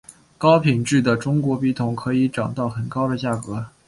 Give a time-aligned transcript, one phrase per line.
[0.39, 3.67] 高品质的中国笔筒可以涨到很高的价格。